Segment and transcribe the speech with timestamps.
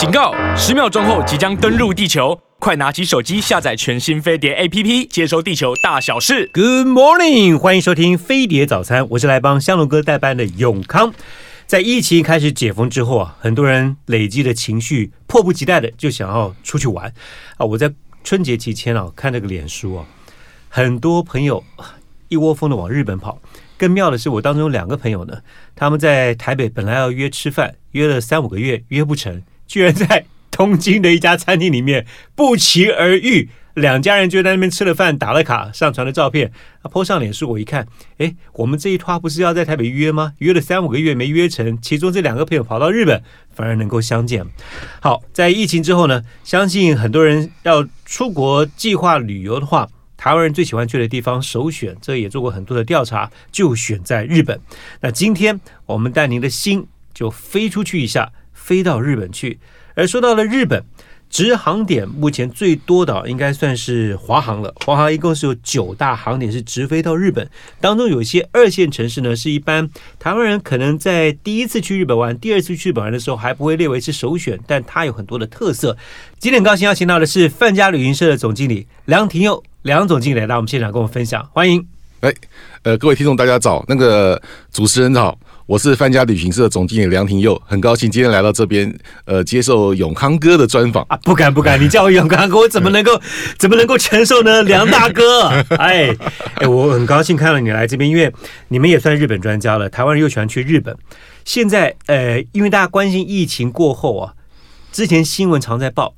[0.00, 0.34] 警告！
[0.56, 6.50] 十秒钟后即将登陆地球，快拿起手机下载全新飞碟 APP，接收地球大小事。
[6.54, 11.12] Good morning，欢迎收听飞碟早餐，我是来帮香龙哥代班的永康。
[11.66, 17.12] 在疫情开始解封之后啊，很多人累积的情绪，迫不及待的就想要出去玩
[17.58, 17.66] 啊！
[17.66, 17.92] 我在
[18.24, 20.06] 春节期间啊，看那个脸书啊，
[20.70, 21.62] 很多朋友
[22.28, 23.38] 一窝蜂的往日本跑。
[23.76, 25.40] 更妙的是，我当中有两个朋友呢，
[25.76, 33.48] 他们在台北本来要约吃饭，约了三五个月，约不成，居然在东京的一家餐厅里面不期而遇。
[33.74, 36.50] 两家人就在那边吃了饭，打了卡，上传了照片，
[36.82, 37.48] 啊，po 上脸书。
[37.48, 37.86] 我一看，
[38.18, 40.32] 哎，我们这一趟不是要在台北约吗？
[40.38, 43.22] 约了三五个月没约成，其中这两个朋友跑到日本，
[43.54, 44.44] 反而能够相见。
[45.00, 49.88] 好，在疫情之后呢，相信很多人要出国计划旅游的话。
[50.16, 54.60] 台湾人最喜欢去的地方首选，这也做过很多的调查，就选在日本。
[55.00, 58.30] 那今天我们带您的心就飞出去一下，
[58.70, 59.58] 飞到日本去。
[59.96, 60.84] 而说到了日本，
[61.28, 64.72] 直航点目前最多的应该算是华航了。
[64.86, 67.50] 华航一共是有九大航点是直飞到日本，
[67.80, 75.96] 当中有一些二线城市呢，是一般台湾人可能在第一次去日本玩、第二次去日本玩的时候还不会列为是首选，但它有很多的特色。
[76.38, 79.60] 今天很高兴邀请到的是范家旅行社的总经理梁廷佑。
[79.82, 81.84] 梁总经理来到我们现场跟我们分享，欢迎。
[82.20, 82.32] 哎，
[82.82, 88.92] 呃，各位听众大家早，那个主持人好，我是范家旅行社总经理梁廷佑，很高兴今天来到这边，
[89.24, 93.20] 呃，接受永康哥的专访啊，不敢不敢，你叫我永康哥，我怎么能够
[93.56, 94.62] 怎么能够承受呢？
[94.64, 95.46] 梁大哥，
[95.78, 96.14] 哎
[96.56, 98.32] 哎，我很高兴看到你来这边，因为
[98.68, 100.96] 你们也算日本专家了，台湾人又喜欢去日本，
[101.44, 104.34] 现在呃，因为大家关心疫情过后啊，
[104.90, 106.14] 之前新闻常在报，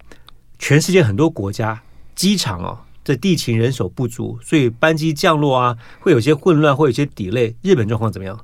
[0.59, 1.83] 全世界很多国家
[2.15, 2.79] 机场哦。
[3.05, 7.53] 这地勤人手不足，所以班机降落啊，会有些混乱，会有些 delay。
[7.61, 8.39] 日本状况怎么样？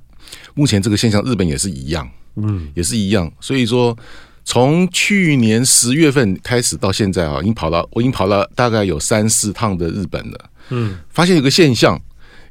[0.58, 3.30] 目前这个现象，日本也是一样，嗯，也是一样。
[3.38, 3.96] 所以说，
[4.44, 10.50] 从去年十月份开始到现在啊，已经跑到我已经跑了大概有三四趟的日本了。
[10.70, 11.96] 嗯，发现有个现象，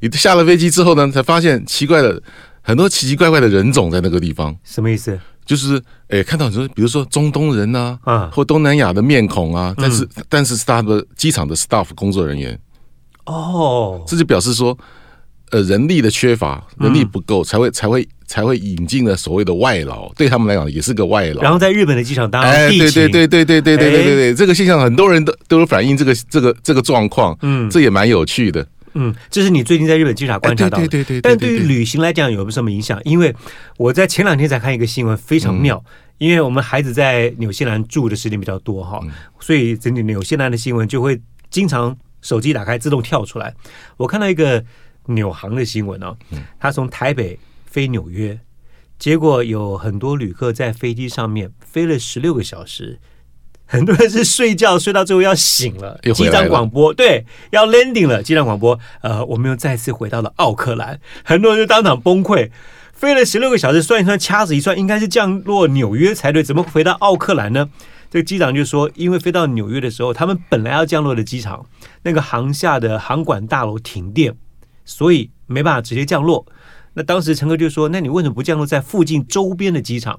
[0.00, 2.22] 你下了飞机之后呢，才发现奇怪的
[2.62, 4.56] 很多奇奇怪怪的人种在那个地方。
[4.64, 5.20] 什么意思？
[5.44, 12.58] 就是诶，看到很多，比如说中东人呐，啊，或东南亚的面孔啊，但是、嗯、但是是他的机场的 staff 工作人员，
[13.26, 14.76] 哦，这就表示说，
[15.50, 21.42] 呃，人力的缺乏，人力不够，嗯、才会才会才会引进了所谓的外劳，对他们来讲也是个外劳。
[21.42, 28.66] 然后在日本的机场当地哎，对对对对对对对对对对，这个现象很多人都都有反映这个这个这个状况，嗯，这也蛮有趣的。
[28.94, 30.88] 嗯，这是你最近在日本机场观察到的。
[30.88, 31.20] 对对对对。
[31.20, 33.00] 但对于旅行来讲，有没有什么影响？
[33.04, 33.34] 因为
[33.76, 35.82] 我在前两天才看一个新闻，非常妙。
[36.18, 39.00] 因为我们孩子在纽西兰住的时间比较多哈，
[39.38, 43.54] 所以整体纽西兰的新闻就会经常手机打开自动跳出来。
[43.96, 44.64] 我看到一个
[45.08, 46.16] 纽航的新闻哦，
[46.58, 48.38] 他从台北飞纽约，
[48.98, 52.98] 结果有很多旅客在飞机上面飞了十六个小时。
[53.70, 56.94] 很多人是睡觉睡到最后要醒了，机长广播。
[56.94, 62.50] 对，要 landing 了，机长广播，呃，我们又再次回到了奥克兰，很多人就当场崩溃，
[62.94, 67.68] 飞了十六个小时，算一算，掐指一算，应该是降落纽约才对，怎么回到奥克兰呢？
[68.10, 71.66] 这个机长就说，因为飞到纽约的时候，他们本来要降落的机场
[72.04, 74.34] 那个航下的航管大楼停电，
[74.88, 76.44] 所以没办法直接降落。
[76.94, 80.18] 那当时乘客就说，那你为什么不降落在附近周边的机场？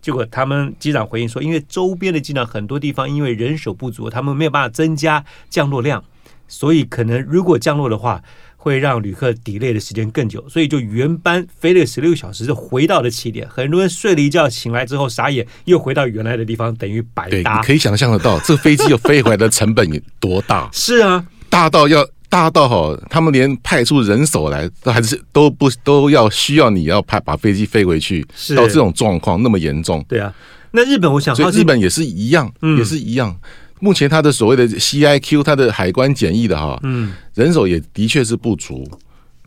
[0.00, 6.04] 结果他们机长回应说，因为周边的机场很多地方因为人手不足，他们没有办法增加降落量，
[6.46, 8.22] 所以可能如果降落的话，
[8.56, 13.48] 会让旅客 delay 的时间更久，所以就原班飞了十六个小时就回到了起点。
[13.48, 17.56] 很多人睡了一觉醒来之后傻眼，又回到原来的地方，等于白搭。
[17.56, 20.68] 你可以想象得到，这飞机又飞回来的成本有多大？
[20.72, 22.06] 是啊，大到要。
[22.30, 30.02] 大到哈，他们连派出人手来都还是都不都要需要你要派把飞机飞回去，是到这种状况那么严重。
[30.08, 30.32] 对啊，
[30.70, 33.36] 那日本我想，所以日本也是一样，嗯、也是一样。
[33.80, 38.88] 目前它的所谓的 CIQ，它的海关检疫的哈，嗯，人手也的确是不足，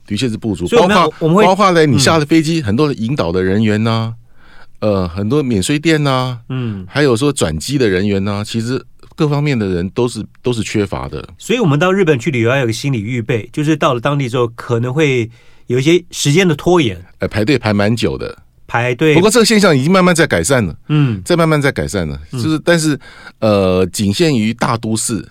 [0.05, 0.67] 的确是不足。
[0.75, 4.13] 包括我们会包括呢，你下了飞机，很多的引导的人员呢、
[4.79, 8.83] 啊，呃，很多免税店呐、啊，嗯，还有说转机的人员呢、啊，其实。
[9.15, 15.29] 各方面的人都是都是缺乏的，所以我们到日本去旅游要有个心理预备，就是到了当地之后可能会
[15.67, 18.37] 有一些时间的拖延，呃，排队排蛮久的，
[18.67, 19.13] 排队。
[19.13, 22.99] 不过这个现象已经慢慢在改善了，嗯，在慢慢在改善了，就是但是
[23.39, 25.25] 呃，仅限于大都市，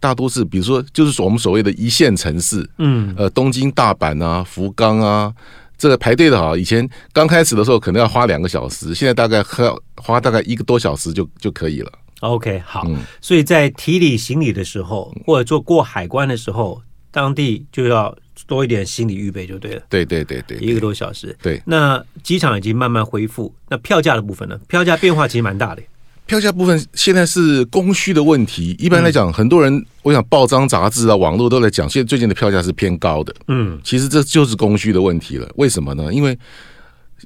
[0.00, 5.32] 大都市，比如说就是我们所谓的一线城市，嗯，呃，东京、大阪啊、福冈啊，
[5.78, 11.92] 这个排队的哈，以前刚开始的时候可能要花两个小时，现在大概花花大概一个多小时就就可以了。
[12.20, 16.80] OK，好，嗯、所以在提理行李的时候，或者做过海关的时候，
[17.10, 18.16] 当地就要
[18.46, 19.82] 多一点心理预备，就对了。
[19.88, 21.36] 对对对对，一个多小时。
[21.42, 24.58] 对，那机场已经慢慢恢复，那票价的部分呢？
[24.66, 25.82] 票价变化其实蛮大的。
[26.24, 28.74] 票价部分现在是供需的问题。
[28.80, 33.32] 一般来讲，很多人我想报章杂志啊、网络都在讲，现在最近的票价是偏高的。
[33.46, 35.48] 嗯，其实这就是供需的问题了。
[35.54, 36.12] 为什么呢？
[36.12, 36.36] 因为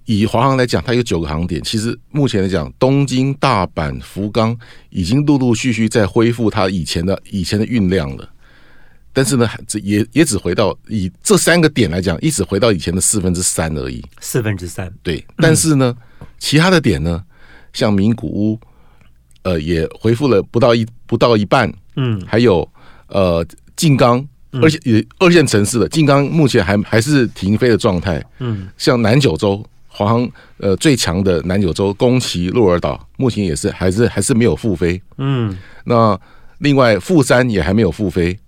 [0.05, 4.57] 以华航来讲，它有九个航点，其实目前来讲，东京、大阪、福冈
[4.91, 8.29] 已经陆陆续续在恢复它以前的以前的运量了。
[9.13, 14.05] 但是呢，这也也只回到以这三个点来讲，一直回到以前的四分之三而已。
[14.21, 15.25] 四分之三，对。
[15.37, 15.97] 但是呢，
[16.39, 17.25] 其他的点呢，
[17.73, 18.61] 像名古屋。
[19.43, 22.71] 呃，也恢复了不到一不到一半，嗯，还有
[23.07, 23.43] 呃
[23.75, 24.23] 静冈，
[24.61, 36.19] 而且也二线城市的静冈目前还还是停飞的状态，嗯，像南九州华航呃最强的南九州宫崎鹿儿岛目前也是还是还是没有复飞，嗯，那
[36.59, 38.39] 另外富山也还没有复飞，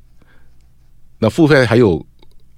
[1.18, 2.06] 那复飞还有。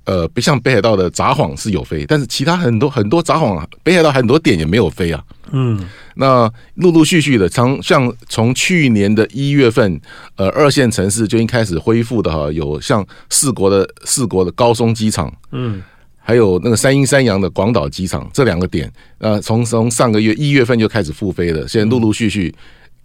[0.06, 5.24] 呃，不像北海道的札幌是有飞，但是其他很多很多札幌北海道很多点也没有飞啊。
[5.50, 5.82] 嗯，
[6.16, 9.98] 那陆陆续续的，从像从去年的一月份，
[10.36, 15.82] 呃，二线城市就已经开始恢复的哈，有像四国的四国的高松机场，嗯，
[16.26, 22.52] 还有那个三阴三阳的广岛机场这两个点，呃，从从上个月一月份就开始复飞了，现在陆陆续续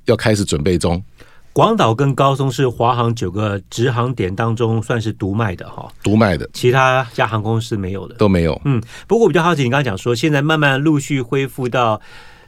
[0.06, 1.04] 要开始准备中。
[1.52, 8.62] 广岛跟高松是华航九个直航点当中算是独卖的哈，独卖的，其他家航空是没有的，都没有。
[8.64, 12.00] 嗯，不过我比较好奇，你刚刚讲说现在慢慢陆续恢复到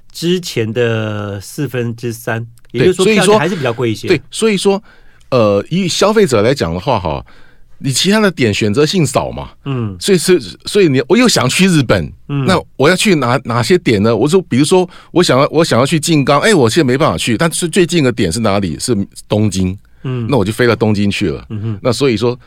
[0.09, 4.07] 之前的四分之三，也就是说票价还是比较贵一些。
[4.07, 4.81] 对，所以说，
[5.31, 7.25] 呃，以消费者来讲的话，哈。
[7.83, 9.49] 你其他的点选择性少嘛？
[9.65, 14.15] 嗯，所以是所以你我又想去日本，嗯，那我要去哪哪些点呢？
[14.15, 18.77] 我说，比如说我想要我想要去静冈，哎，我现在没办法去，但是最近的点是哪里？
[18.79, 18.95] 是
[19.27, 22.37] 东京，嗯，那我就飞到东京去了，嗯哼，那所以说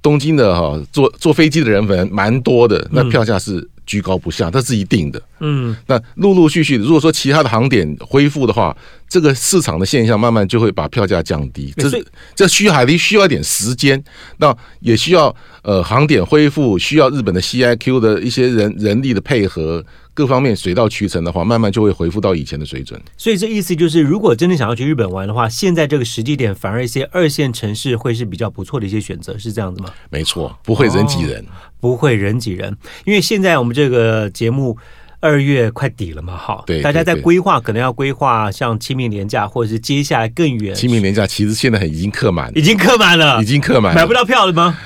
[0.00, 3.68] 东京的哈坐坐飞机的人反蛮多的，那票价是。
[3.86, 5.20] 居高不下，这是一定的。
[5.40, 8.76] 嗯，那陆陆续续，如果说其他的航点恢复的话，
[9.08, 11.72] 这个市场的现象慢慢就会把票价降低。
[11.76, 14.02] 这这需要还得需要一点时间，
[14.38, 19.84] 那也需要呃航点恢复，需要日本的 CIQ 的一些人人力的配合。
[20.14, 23.00] 各方面水到渠成的话，慢慢就会恢复到以前的水准。
[23.16, 29.88] 所以这意思就是，如果真的想要去日本玩的话，现在这个时机点，反而一些二线城市会是比较不错的一些选择，是这样子吗？
[30.10, 31.48] 没错，不会人挤人，哦，
[31.80, 32.76] 不会人挤人。
[33.04, 34.76] 因为现在我们这个节目
[35.20, 40.74] 二月快底了嘛，哈，对，大家在规划，可能要规划像清明年假，或者是接下来更远。
[40.74, 44.76] 清明年假其实现在很已经客满，已经客满了，已经客满，买不到票了吗？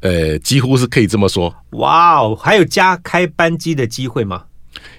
[0.00, 1.52] 呃，几乎是可以这么说。
[1.70, 4.44] 哇哦，还有加开班机的机会吗？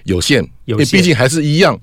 [0.03, 1.79] 有限，因为毕竟还是一样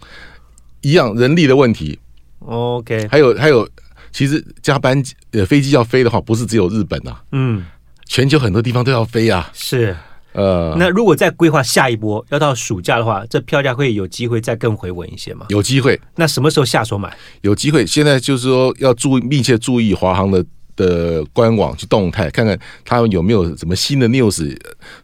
[0.80, 1.98] 一样人力的问题。
[2.40, 3.68] OK，还有还有，
[4.12, 5.02] 其实加班
[5.32, 7.64] 呃飞机要飞的话，不是只有日本啊，嗯，
[8.06, 9.50] 全球很多地方都要飞啊。
[9.52, 9.96] 是，
[10.32, 15.46] 呃，那如果再规划下一波要到暑假的话，这票价会有机会再更回稳一些吗？
[15.48, 16.00] 有机会。
[16.14, 17.16] 那什么时候下手买？
[17.40, 17.86] 有机会。
[17.86, 20.44] 现在就是说要注意，密切注意华航的。
[20.76, 24.56] 的官网去动态看看，他们有没有什么新的 news？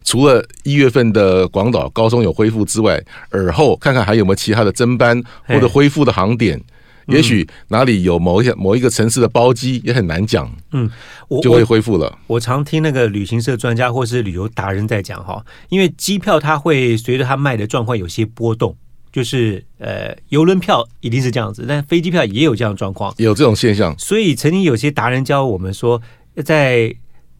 [0.03, 6.61] 除了一月份的广岛、高中有恢复之外，而后看看还有没有其他的增班或者恢复的航点。
[7.07, 10.49] 也许哪里有某一些某一个城市的包机也很难讲。
[10.71, 10.89] 嗯，
[11.27, 12.05] 我就会恢复了。
[12.27, 18.77] 我，我常听那个旅行社专家或是旅游达人在讲哈，因为机票它会随着它卖的状况有些波动。
[19.13, 23.95] 就是呃，邮轮票一定是这样子，但飞机票也有这样的状况，有这种现象。
[23.99, 26.01] 所以曾经有些达人教我们说，
[26.43, 26.93] 在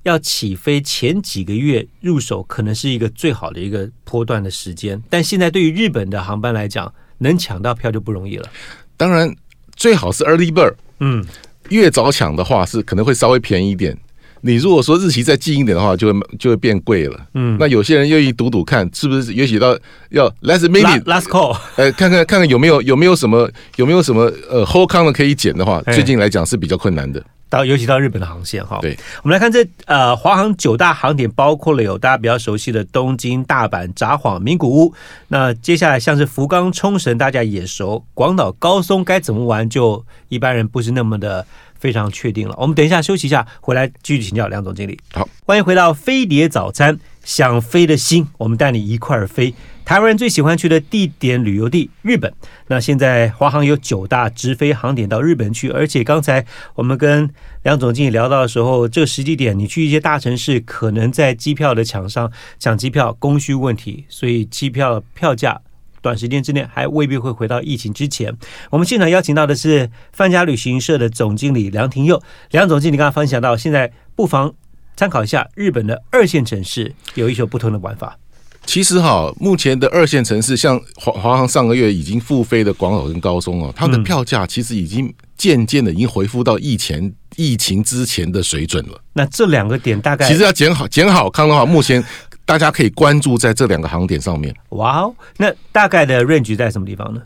[0.03, 5.01] 要起飞前几个月入手，可能是一个最好的一个波段的时间。
[5.09, 8.47] 但现在对于日本的航班来讲，能抢到票就不容易了。
[8.95, 9.35] 当然，
[9.75, 11.25] 最好是 early bird，嗯，
[11.69, 13.97] 越早抢的话是可能会稍微便宜一点。
[14.45, 17.17] 你如果说日期再近一点的话，就会就会变贵了。
[17.33, 19.33] 嗯，那有些人愿意赌赌看，是不是？
[19.33, 19.73] 也许到
[20.09, 27.23] 要 last minute last call，呃，看看看看有没有有没有什么有没有什么呃后康的可以减的话，最近来讲是比较困难的。
[27.49, 28.79] 到尤其到日本的航线哈。
[28.81, 34.93] 对，我们来看这呃华航九大航点，包括了有大家比较熟悉的东京、大阪、札幌、名古屋。
[35.29, 41.45] 那接下来像是福冈、冲绳，大家也熟；广岛、高松该怎么玩，就一般人不是那么的。
[41.83, 44.97] 非常确定了，我们等一下休息一下，回来继续请教梁总经理。
[45.11, 49.53] 好，欢迎回到飞碟早餐，想飞的心，我们带你一块儿飞。
[49.83, 52.33] 台湾人最喜欢去的地点旅游地日本，
[52.67, 57.29] 那现在华航有九大直飞航点到日本去，而且刚才我们跟
[57.63, 65.59] 梁总经理聊到的时候，这个时机点，你去一些大城市，可能在机票的抢上抢机票供需问题，所以机票票价。
[66.03, 68.37] 短时间之内还未必会回到疫情之前。
[68.69, 72.21] 我们现场邀请到的是范家旅行社的总经理梁廷佑。
[72.51, 74.53] 梁总经理刚刚分享到，现在不妨
[74.95, 78.19] 参考一下日本的二线城市，有一些不同的玩法。
[78.65, 89.01] 其实哈，目前的二线城市，像华华航上个月已经复飞的广岛跟高松哦，它的票价其实已经渐渐的已经恢复到疫前疫情之前的水准了。
[89.11, 92.01] 那这两个点大概其实要减好减好康的话，目前
[92.45, 94.53] 大家可以关注在这两个航点上面。
[94.69, 97.21] 哇哦，那大概的 range 在什么地方呢？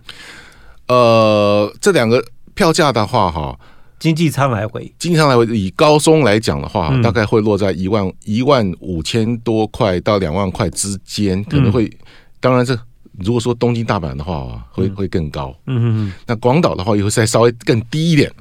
[0.87, 3.57] 呃，这两个票价的话，哈。
[3.99, 11.85] 经济舱来回，经济舱来回，以高松来讲的话，嗯、大概会落在一万一万五千多块到两万块之间，可能会。
[11.85, 11.97] 嗯、
[12.39, 12.77] 当然，这
[13.17, 15.49] 如果说东京大阪的话，会会更高。
[15.65, 16.13] 嗯嗯嗯。
[16.27, 18.31] 那广岛的话，也会再稍微更低一点，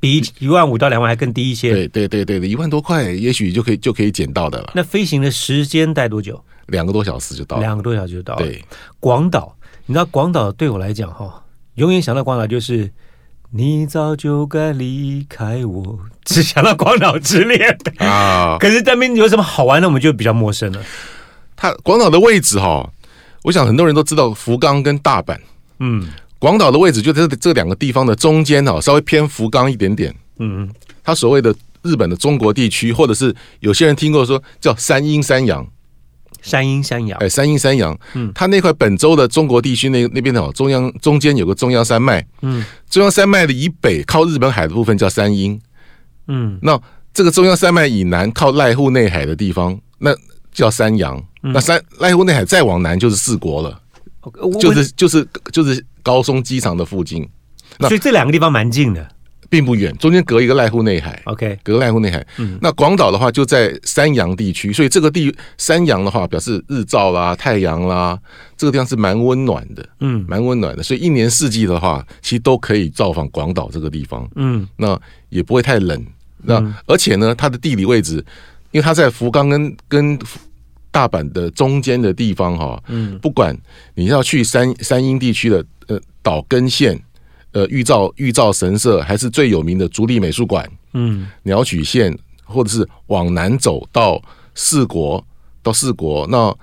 [0.00, 1.72] 比一万五到两万还更低一些。
[1.72, 4.72] 对对对对，一万多块，也许就可以就可以捡到的了。
[4.74, 6.42] 那飞行的时间待多久？
[6.66, 7.62] 两个多小时就到了。
[7.62, 8.44] 两个多小时就到了。
[8.44, 8.64] 对，
[9.00, 11.42] 广岛，你知道广岛对我来讲哈，
[11.74, 12.90] 永远想到广岛就是。
[13.52, 18.56] 你早就该离开我，只想到广岛之恋啊！
[18.58, 20.82] 可是那边有什么好玩的，我们就比较陌生了。
[21.54, 22.90] 它广岛的位置哈，
[23.44, 25.38] 我想很多人都知道福冈跟大阪。
[25.78, 30.14] 嗯，广岛的位置就在这两个地方的中间哈，稍微偏福冈一点点。
[30.38, 30.68] 嗯，
[31.02, 35.66] 它所谓的日本的中国地区，或者是有些人听过说叫三阴三阳。
[36.42, 45.60] 山阴山阳，哎，山阴山阳，嗯，它那块本州的中国地区那那边的中央中间有个中央山脉，嗯，中央山脉的以北靠日本海的部分叫山阴，
[46.28, 46.80] 嗯，那
[47.12, 50.14] 这个中央山脉以南靠濑户内海的地方，那
[50.52, 53.80] 叫山阳，嗯、那山濑户内海再往南就是四国了，
[54.60, 57.28] 就是就是就是高松机场的附近，
[57.78, 59.08] 那所以这两个地方蛮近的。
[59.48, 61.22] 并不远，中间隔一个濑户内海。
[61.24, 62.26] OK，隔濑户内海。
[62.38, 68.18] 嗯，那广岛的话就在山阳地区，所以这个地山阳的话表示日照啦、太阳啦，
[68.56, 69.88] 这个地方是蛮温暖的。
[70.00, 74.28] 嗯，蛮温暖的，所以一年四季的话，其实都可以造访广岛这个地方。
[74.34, 76.04] 嗯，那也不会太冷。
[76.42, 78.16] 那、嗯、而且呢，它的地理位置，
[78.72, 80.18] 因为它在福冈跟跟
[80.96, 82.82] 大阪的中间的地方哈。
[82.88, 83.54] 嗯，不管
[83.94, 86.98] 你要去山山阴地区的呃岛根县。
[87.52, 90.70] 呃，玉造玉造神社还是最有名的足利美术馆。
[90.92, 94.20] 嗯，鸟取县，或者是往南走到
[94.54, 95.24] 四国，
[95.62, 96.54] 到四国，那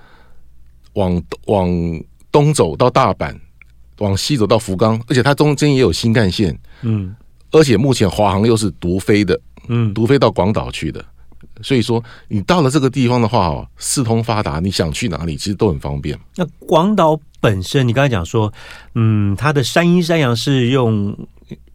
[0.92, 1.68] 往往
[2.30, 3.34] 东走到大阪，
[3.98, 6.56] 往西走到福冈，而且它中间也有新干线。
[6.82, 7.12] 嗯，
[7.50, 11.04] 而且目前华航又是独飞的，嗯，独飞到广岛去的。
[11.62, 16.18] 所以说，你到了这个地方的话哦，四通发达，你想去哪里其实都很方便。
[16.36, 18.52] 那广岛本身，你刚才讲说，
[18.94, 21.16] 嗯，它的山阴山阳是用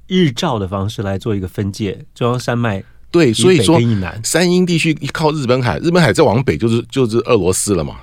[0.07, 3.79] 日照的方式来做一个分界，中央山脉对，所以说
[4.23, 7.97] 山阴地区一靠日本海，日本海再往北就是就是俄罗斯了嘛，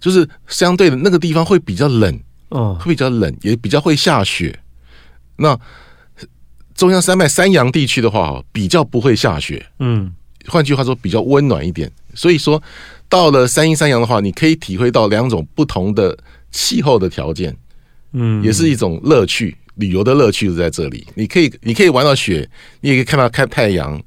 [0.00, 4.56] 就是相对的那个地方会比较冷，哦，会比较冷，也比较会下雪。
[5.36, 5.58] 那
[6.74, 10.12] 中央山脉山阳地区的话，比较不会下雪，嗯。
[10.48, 11.90] 换句话说，比较温暖一点。
[12.14, 12.62] 所以说，
[13.08, 16.16] 到了三阴三阳的话，你可以体会到两种不同的
[16.50, 17.56] 气候的条件，
[18.12, 19.56] 嗯，也是一种乐趣。
[19.76, 22.46] 旅游的乐趣就在这里，你可以，你可以玩到雪，
[22.82, 23.98] 你也可以看到看太阳。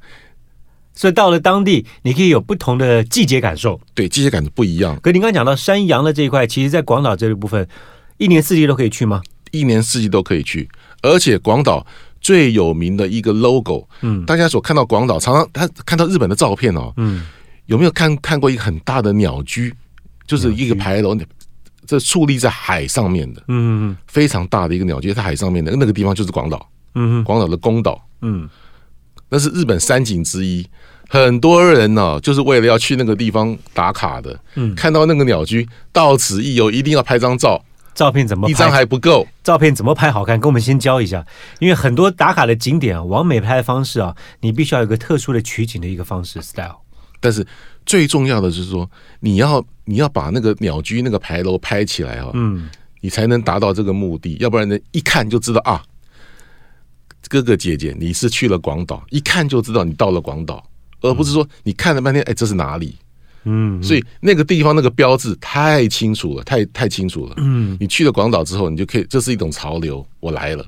[0.94, 3.82] 所以到了当地，你可以有不同的季节感受。
[3.96, 4.98] 对，季节感受不一样。
[5.02, 7.68] 可您刚刚讲到山羊的这一块，其实在广岛这一部分，
[8.18, 9.24] 一年四季都可以去吗？
[9.52, 10.70] 一年四季都可以去，
[11.02, 11.86] 而且广岛。
[12.26, 17.22] 最有名的一个 logo，嗯，大家所看到广岛，常常他看到日本的照片哦，嗯，
[17.68, 19.72] 有没有看看过一个很大的鸟居，
[20.26, 21.16] 就是一个牌楼，
[21.86, 28.50] 这矗立在海上面的，嗯嗯，非常大的一个鸟居在海上面的那个地方就是广岛，嗯，广岛的宫岛，嗯，
[29.30, 30.66] 那是日本三景之一，
[31.08, 37.64] 很多人呢就是为了要去那个地方打卡的，嗯，看到那个鸟居，到此一游，一定要拍张照。
[37.96, 38.52] 照片怎么拍？
[38.52, 40.38] 一张还不够，照片怎么拍好看？
[40.40, 41.26] 跟我们先教一下，
[41.60, 46.76] 因为很多打卡的景点啊，往美拍的方式啊，你必须要有一个特殊的取景的一个方式 style。
[47.22, 47.48] 但是
[47.86, 48.88] 最重要的就是说，
[49.22, 54.36] 你要你要把那个鸟居那个牌楼拍起来啊，嗯，你才能达到这个目的。
[54.40, 55.82] 要不然呢，一看就知道啊，
[57.30, 60.64] 哥哥姐姐你是去了广岛，一看就知道你到了广岛，
[61.02, 62.98] 而不是说你看了半天，哎，这是哪里？
[63.46, 67.34] 嗯，所以那个地方那个标志太清楚了，太太清楚了。
[67.38, 70.06] 嗯，你去了广岛之后，你就可以，这是一种潮流。
[70.20, 70.66] 我来了，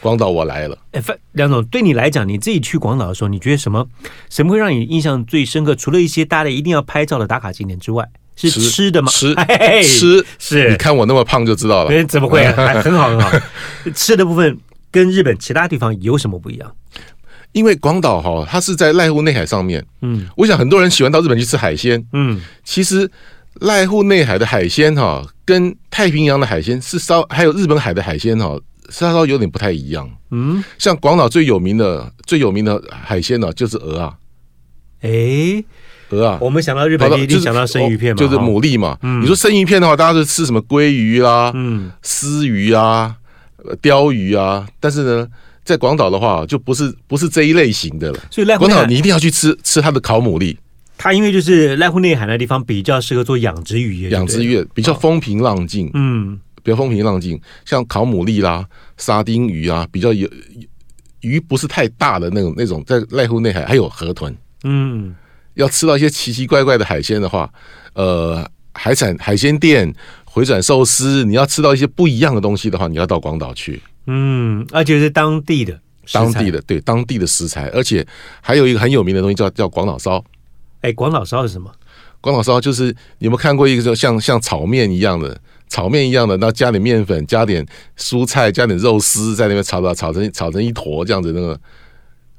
[0.00, 0.78] 广岛我来了。
[0.92, 3.86] 哎，梁总，对你来讲，你自己去广岛的时候，你觉得什么
[4.28, 5.74] 什么会让你印象最深刻？
[5.74, 9.10] 除了一些大家一定要拍照的打卡景点之外，是吃的吗？
[9.10, 9.34] 吃
[9.84, 12.04] 吃是，你看我那么胖就知道了。
[12.04, 12.44] 怎么会？
[12.46, 13.30] 还 很好很好。
[13.94, 14.56] 吃的部分
[14.90, 16.72] 跟日本其他地方有什么不一样？
[17.52, 19.84] 因为广岛哈，它是在濑户内海上面。
[20.02, 22.04] 嗯，我想很多人喜欢到日本去吃海鲜。
[22.12, 23.10] 嗯，其实
[23.60, 30.08] 濑户内海的海鲜哈，跟太平洋的海鲜是稍，还有日本海的海鲜哈，稍稍有点不太一样。
[30.30, 34.14] 嗯，像广岛最有名的最有名的海鲜呢，就是鹅啊。
[35.00, 35.64] 哎，
[36.10, 38.96] 鹅啊，我们想到日本一定想到生鱼片嘛，就是牡蛎嘛。
[39.20, 43.16] 你说生鱼片的话，大家都吃什么鲑鱼啦、嗯，丝鱼啊、
[43.80, 45.28] 鲷鱼啊，但是呢，
[45.70, 48.18] 在广岛的话，就不是不是这一类型的了。
[48.28, 50.56] 所以广岛你一定要去吃吃它的烤牡蛎。
[50.98, 57.40] 它因为就是濑户内海那地方比较适合做养殖渔业，养殖业比较风平浪静，嗯，比较风平浪静。
[57.64, 58.66] 像烤牡蛎啦、
[58.98, 60.28] 沙丁鱼啊，比较有
[61.20, 65.14] 鱼不是太大的那种那种，在濑户内海还有河豚，嗯，
[65.54, 67.48] 要吃到一些奇奇怪怪的海鲜的话，
[67.94, 69.90] 呃，海产海鲜店、
[70.24, 75.78] 回转寿司，你要吃到一些不一样的东西的话，你要到广岛去，嗯，而且是当地的
[76.12, 78.06] 当地的对当地的食材，而且
[78.40, 80.24] 还有一个很有名的东西叫叫广岛烧。
[80.80, 81.70] 哎，广岛烧是什么？
[82.20, 82.86] 广岛烧就是
[83.18, 85.38] 你有没有看过一个就像像炒面一样的
[85.68, 87.64] 炒面一样的，然后加点面粉，加点
[87.96, 91.32] 蔬菜，加点肉丝，在那边炒炒炒成炒成一坨这样子。
[91.32, 91.58] 那个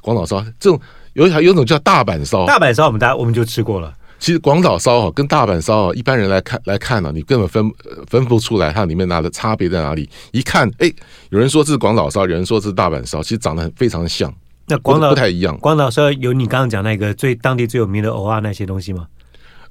[0.02, 0.80] 广岛烧这种
[1.14, 3.94] 有还有一种叫大阪烧，大阪烧我们大家我们就吃过了。
[4.22, 7.70] 其实广岛烧哈跟大阪烧啊，一般人来看来看呢、啊，你根本分
[8.08, 10.08] 分不出来它里面拿的差别在哪里。
[10.32, 10.94] 一看，哎，
[11.32, 14.32] 有人说这是广岛烧，有人说这是大阪烧，其实长得很非常像。
[14.68, 15.58] 那广岛不太一样。
[15.58, 19.08] 广岛烧有你刚刚讲那个最当地最有名的蚵啊那些东西吗？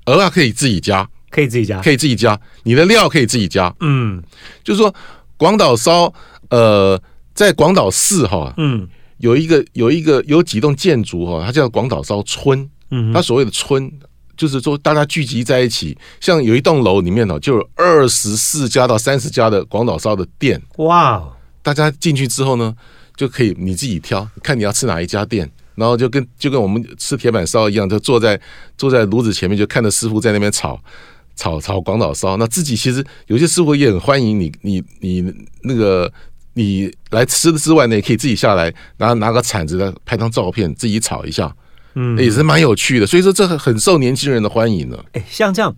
[0.04, 2.38] 蚵啊可以自己加，可以自己加，可以自己加。
[2.64, 3.72] 你的料可以自己加。
[3.78, 4.20] 嗯，
[4.64, 4.92] 就是说
[5.36, 6.12] 广岛烧，
[6.48, 7.00] 呃，
[7.34, 8.88] 在广岛市哈，嗯，
[9.18, 12.68] 有一个有一个有几栋建筑哈，它叫广岛烧村。
[12.92, 13.88] 嗯，它所谓的村，
[14.40, 20.58] 就是说大家聚集在一起，像有一栋楼里面呢，就有二十四家到三十家的广岛烧的店。
[20.78, 21.22] 哇，
[21.62, 22.74] 大家进去之后呢？
[23.14, 28.40] 就可以你自己挑，看你要吃哪一家店，然后就跟就跟我们吃铁板烧一样，就坐在
[28.78, 30.80] 坐在炉子前面，就看着师傅在那边炒
[31.36, 32.38] 炒炒广岛烧。
[32.38, 36.10] 那自己其实有些师傅也很欢迎你，你你那个
[36.54, 41.54] 你来吃的之外呢，也可以自己下来拿拿个铲子来拍张照片，自己炒一下，
[41.94, 43.06] 嗯，也是蛮有趣的。
[43.06, 44.96] 所以说这很受年轻人的欢迎呢。
[45.12, 45.74] 哎，像这样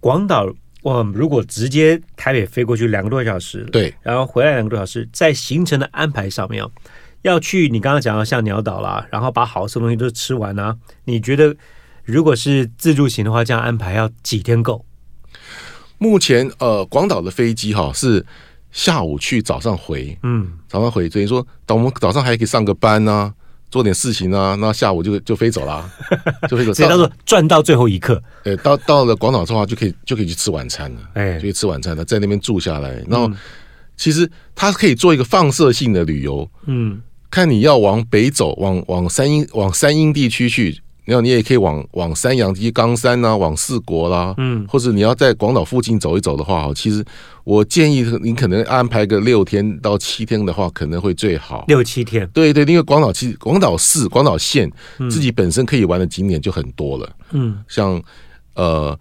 [0.00, 0.52] 广岛。
[0.82, 6.64] 我如果直接台北飞过去两个多小时，对，然后回来两个多小时，在行程的安排上面，
[7.20, 10.74] 要去你刚刚讲到像鸟岛啦，然后把好吃的东西都吃完啊，
[11.04, 11.54] 你觉得
[12.02, 14.82] 如果是自助行的话，这样安排要几天够？
[15.98, 18.24] 目前呃，广岛的飞机哈是
[18.72, 23.34] 下午去，早上回，嗯，早上回，所以说等我们早上还可以上个班呢、啊。
[23.70, 25.88] 做点事情啊，那下午就就飞走了，
[26.48, 26.74] 就飞走。
[26.74, 28.20] 所以他说赚到最后一刻。
[28.44, 31.00] 哎，到到了广岛之后就可以就可以去吃晚餐了。
[31.14, 33.02] 哎，就可以吃晚餐了，在那边住下来。
[33.08, 33.30] 然后
[33.96, 36.48] 其实它可以做一个放射性的旅游。
[36.66, 40.80] 嗯，看你要往北走，往往山阴往山阴地区去。
[41.06, 47.04] 然后你也可以往往山阳基冈山啊，往四国啦，嗯，或者你要在广岛附近走一走的话，其实
[47.50, 51.64] 我建议你可能安排个六天到七天的话，可能会最好。
[51.66, 54.70] 六七天，对对，因为广岛其实广岛市、广岛县
[55.10, 58.00] 自己本身可以玩的景点就很多了，嗯，像
[58.54, 58.96] 呃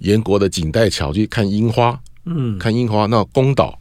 [0.00, 3.78] 岩国的锦带桥去看樱花，嗯，看樱花，那宫岛。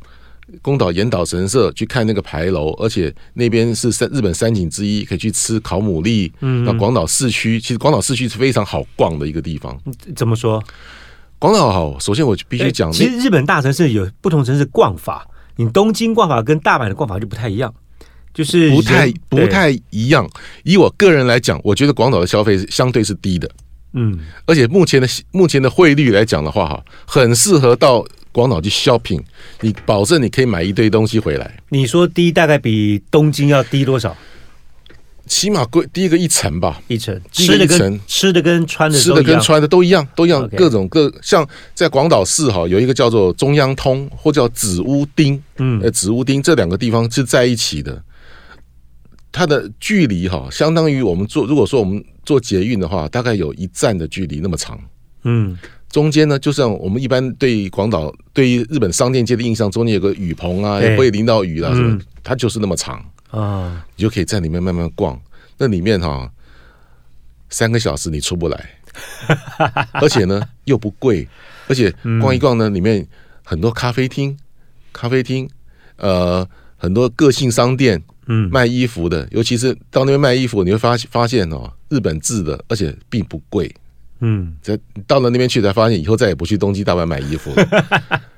[0.61, 6.29] 宫岛岩岛神社去看那个牌楼，而且那边是三日本三景之一，可以去吃烤牡蛎。
[6.41, 9.79] 嗯，那广岛市区其实广岛市区是非常好逛的一个地方。
[10.13, 10.61] 怎么说？
[11.41, 17.73] 广岛好，首先我必须讲，其实日本大城市有不同城市逛法，你东京逛法跟大阪的逛法就不太一样，
[18.31, 20.29] 就是不太不太一样。
[20.61, 23.49] 以我个人来讲，我觉得广岛的消费是相对是低的。
[23.93, 28.05] 嗯，而且目前的目前的汇率来讲的话，哈，很适合到。
[28.33, 29.21] 广岛去 shopping，
[29.59, 31.59] 你保证你可以买一堆东西回来。
[31.67, 34.15] 你说低大概比东京要低多少？
[35.25, 37.19] 起码贵低个一层吧，一层。
[37.31, 40.47] 吃的跟吃的跟穿的吃的跟穿的都一样，都一样。
[40.57, 48.03] 各种各像在广岛市哈，有一个叫做中央通或叫紫屋町，嗯，呃，紫屋町这两个地方是在一起的。
[49.31, 54.79] 它的距离哈，相当于我们坐如果说我们坐捷运的话，大概有一站的距离那么长，
[55.23, 55.57] 嗯。
[55.89, 65.19] 中间呢，就像我们一般对广岛、对于日本商店街的印象，中间有个雨棚啊，也不会淋到雨啊，什么，它就是那么长啊，你就可以在里面慢慢逛。
[65.57, 66.31] 那里面哈，
[67.49, 68.69] 三个小时你出不来，
[69.93, 71.27] 而且呢又不贵，
[71.67, 73.05] 而且逛一逛呢，里面
[73.43, 74.37] 很多咖啡厅、
[74.91, 75.49] 咖啡厅，
[75.97, 83.73] 呃，很多个性商店，嗯，卖衣服的，尤其是到那边卖衣服，你会发发现哦，日本制的，而且并不贵。
[84.19, 88.21] 嗯，在到了那边去才发现，以后再也不去东京大阪买衣服了。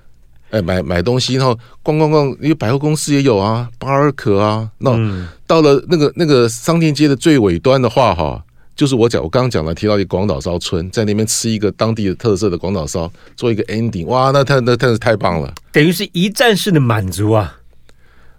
[0.53, 4.69] 哎，买买东西，然后逛逛逛，因为百货公司也有啊，巴尔可啊。
[4.77, 4.91] 那
[5.47, 8.39] 到了那个那个商店街的最尾端的话，哈，
[8.75, 17.57] 就是我讲我刚刚讲了，提到一个广岛烧村，在那边吃一个当地的特色的广岛烧，做一个 ending，哇，那太那真是太棒了，等于是一站式的满足啊。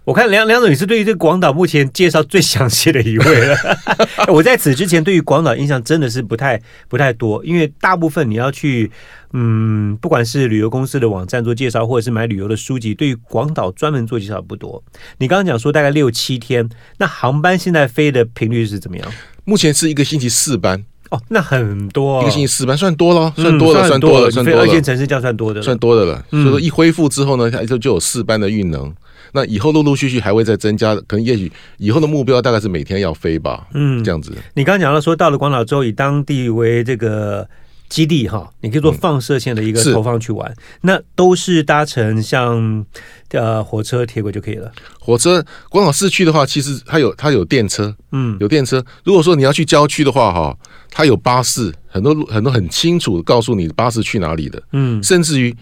[0.05, 3.57] 我看梁梁总也是对于这个广岛目前介绍最详细的一位了。
[4.31, 8.91] 我在此之前对于广岛印象真的是不太不太多，因为大部分你要去，
[9.33, 14.83] 嗯，不管是旅游公司的网站做介绍，或者是买旅游的书籍，对于广岛专门做介绍不多。
[15.17, 19.11] 你刚刚讲说大概六七天，那航班现在飞的频率是怎么样？
[19.43, 20.85] 目前是一个星期四班。
[21.09, 24.61] 哦，那很多，一个星期四班算多了，算多了，算多了，算多了。
[24.61, 26.23] 二线城市叫算多的，算多的了。
[26.29, 28.93] 所以说一恢复之后呢，它就就有四班的运能。
[29.35, 33.67] 那以后陆陆续续还会再增加，可能也许以后的目标大概是每天要飞吧。
[33.73, 34.31] 嗯，这样子。
[34.55, 37.47] 你刚刚讲到说，到了广岛之后，以当地为这个
[37.89, 40.51] 基地哈，你可以做放射线的一个投放去玩。
[40.81, 42.85] 那都是搭乘像
[43.31, 44.71] 呃火车、铁轨就可以了。
[44.99, 48.83] 火车广岛市区的话，其实它有它有电车，嗯，有电车。
[49.03, 50.57] 如果说你要去郊区的话，哈。
[50.97, 55.53] 它有巴士，很多很多很清楚告诉你巴士去哪里的，嗯，甚至于，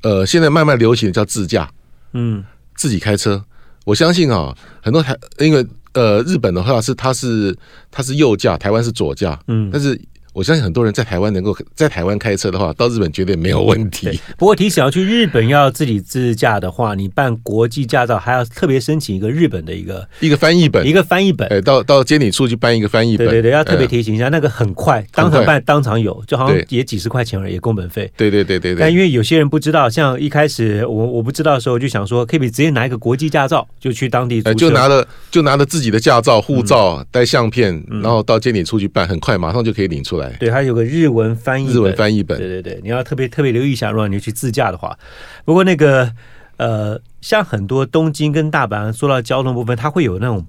[0.00, 1.70] 呃，现在慢慢流行的叫自驾，
[2.14, 2.42] 嗯，
[2.80, 3.44] 自己开车。
[3.84, 7.54] 我相信啊，很多台因为呃日本的话是它是
[7.90, 10.00] 它是右驾，台湾是左驾，嗯，但是。
[10.32, 14.20] 我相信很多人在台湾能够在台湾开车的话，到日本绝对没有问题。
[14.38, 21.48] 不过提醒要去日本要自己自驾的话，你办国际驾照还要特别申请一个日本的一个一个翻译本，一个翻译本。
[21.48, 23.26] 哎，到到监理处去办一个翻译本。
[23.26, 28.10] 对对对，要特别提醒一下，那个很快，当场办当场有，就好像也几十块钱而已，工本费。
[28.16, 28.80] 对对对对对。
[28.80, 40.19] 但因为有些人不知道，像一开始我我不知道的时候，就想说可以直接拿一个国际驾照就去当地，就拿了就拿了自己的驾照、护照、带相片，然后到监理处去办，很快马上就可以领出来。
[40.38, 41.10] 对，还有个日。
[41.10, 44.96] 文翻译，日文翻译本，对对对，你要特别特别留意一下，如果你去自驾的话。
[45.44, 46.08] 不过那个
[46.56, 50.46] 呃，像很多东京跟大阪，说到交通部分，它会有那种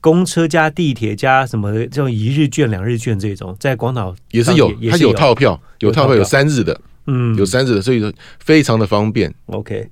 [0.00, 9.34] 公车加地铁加什么这种一日券、两日券这种，在广岛也是有，它有套票，有套票，有三日的，嗯，有三日的，所以说非常的方便。
[9.46, 9.88] OK，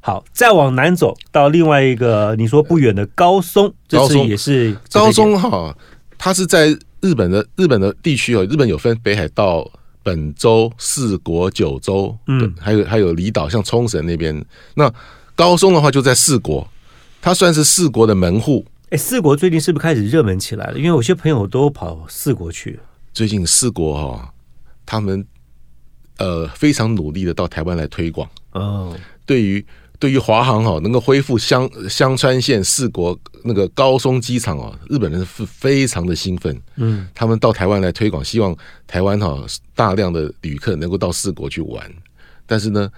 [0.00, 5.76] 好，再往南走到另外一个你说不远的高松，这次也是高松哈，
[6.18, 6.76] 它是在。
[7.00, 9.70] 日本的日本的地区哦，日本有分北海道、
[10.02, 14.44] 本州、四国、九州，嗯，还有还有离岛，像冲绳那边。
[14.74, 14.92] 那
[15.34, 16.66] 高松的话就在四国，
[17.20, 18.64] 它算是四国的门户。
[18.90, 20.76] 哎，四国最近是不是开始热门起来了？
[20.76, 22.78] 因为有些朋友都跑四国去。
[23.12, 24.28] 最近四国哈、哦，
[24.84, 25.24] 他们
[26.18, 28.28] 呃非常努力的到台湾来推广。
[28.52, 29.64] 哦，对于。
[30.00, 36.58] 对于华航哈能够恢复香香川县四国那个高松机场哦，日本人是非常的兴奋。
[36.76, 41.84] 嗯，他们到台湾来推广，希望台湾哈大量的旅客能够到四国去玩。
[42.46, 42.90] 但是呢，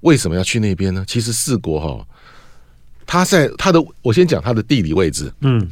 [0.00, 1.04] 为什么要去那边呢？
[1.06, 2.06] 其实四国哈，
[3.04, 5.30] 它在它的我先讲它的地理位置。
[5.42, 5.68] 嗯，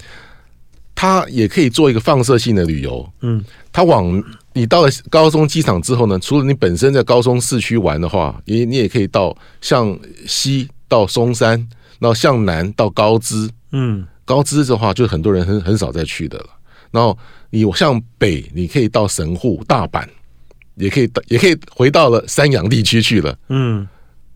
[0.94, 3.10] 它也可以做一个放射性的旅游。
[3.22, 3.42] 嗯，
[3.72, 10.68] 它往你到了高松机场之后呢，除了你本身在高松市区玩的话，你你也可以到像西。
[10.94, 11.58] 到松山，
[11.98, 16.46] 然后向南到高知，嗯，高知的话就很多人很很少再去的了。
[16.92, 17.18] 然后
[17.50, 20.06] 你向北，你可以到神户、大阪，
[20.76, 23.88] 也可以到，也可以回到了山阳地区去了，嗯，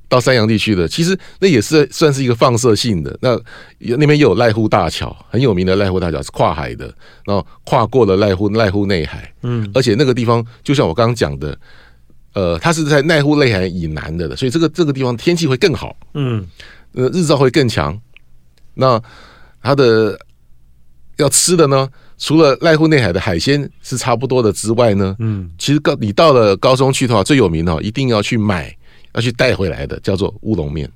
[0.08, 3.16] 到山阳地区的，其实那也是算是一个放射性的。
[3.22, 3.40] 那
[3.78, 6.92] 那边又有濑户大桥，很有名的濑户大桥是跨海的，
[7.24, 11.56] 然后跨过了濑户濑户内海，嗯，而且那个地方就像我刚刚讲的。
[12.38, 16.46] 呃，它是在濑户内海以南的，所以这个这个地方天气会更好，嗯，
[16.92, 18.00] 呃，日照会更强。
[18.74, 19.02] 那
[19.60, 20.16] 它的
[21.16, 28.72] 要吃的呢，除了濑户内海的海鲜是差不多的之外呢，嗯，其实高你到了高松去的话，最有名的一定要去买，
[29.14, 30.88] 要去带回来的，叫做乌龙面。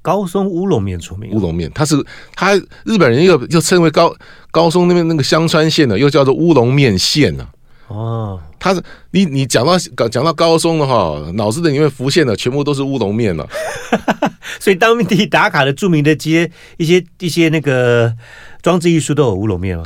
[0.00, 1.94] 高松乌龙面出名，乌龙面它是
[2.34, 4.16] 它日本人又又称为高
[4.50, 7.46] 高松那边那个香川县的，又叫做乌龙面县呢。
[7.88, 9.76] 哦，他是你你讲到
[10.08, 13.48] 讲到高松的话，脑子里面浮现的全部都是乌龙面了。
[14.60, 18.14] 所以当地打卡的著名的街，一些一些那个
[18.62, 19.84] 装置艺术都有乌龙面吗。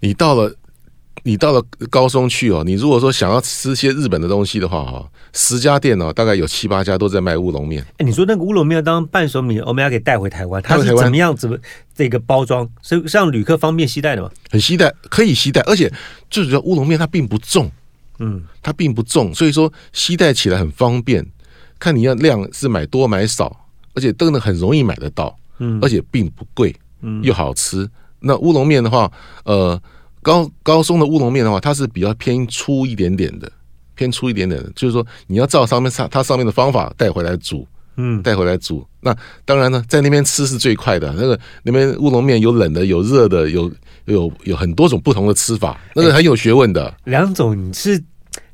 [0.00, 0.54] 你到了。
[1.24, 7.84] 你到了高松去哦，你如果说想要吃些日本的东西的话哈，十家店哦，大概有七八家都在卖乌龙面。
[7.98, 11.60] 哎，你说那个乌龙面当伴手礼，我们要给带回台湾，它是怎么样子
[11.94, 12.68] 这个包装？
[12.82, 14.30] 是让旅客方便携带的吗？
[14.50, 15.92] 很携带，可以携带，而且
[16.28, 17.70] 最主要乌龙面它并不重，
[18.18, 21.24] 嗯，它并不重，所以说携带起来很方便。
[21.78, 27.88] 看你要量是买多买少，而且真的很容易买得到，嗯，而且并不贵，嗯，又好吃。
[28.18, 29.08] 那乌龙面的话，
[29.44, 29.80] 呃。
[30.22, 33.50] 高高松的乌龙面的话，它是比较偏粗一点点的，
[33.94, 38.86] 偏粗一点点的，就是说你要照上面上它上面的方法带回来煮，嗯，带回来煮。
[39.00, 41.12] 那当然呢，在那边吃是最快的。
[41.18, 43.70] 那个那边乌龙面有冷的，有热的，有
[44.04, 46.94] 有有很多种不同的吃法，那个很有学问的。
[47.04, 48.02] 梁总，你是。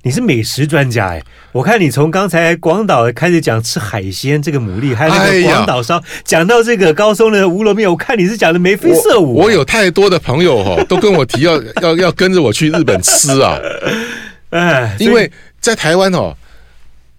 [0.09, 1.23] 你是美食专家哎！
[1.53, 9.35] 我看你从刚才广岛开始讲吃海鲜，这个牡蛎，还有那个广岛烧，讲到这个高松的乌龙面，我看你是讲的眉飞色舞。
[9.35, 13.59] 我有太多的朋友哈，都跟我提要 要要跟着我去日本吃啊！
[14.49, 16.35] 哎，因为在台湾哦，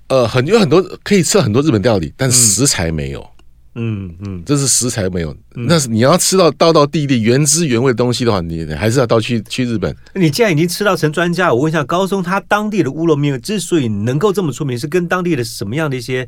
[0.08, 3.22] 呃，很有很多可以吃很多日本料理，但是食材没有。
[3.22, 3.39] 嗯
[3.80, 9.96] 嗯嗯，这是食材没有，那是你要吃到道道地地原汁原味的东西的话，你还是要到去去日本。
[10.14, 16.28] 你既然已经吃到成专家，我问一下高松，他当地的乌龙面之所以能够这么出名，是跟当地的什么样的一些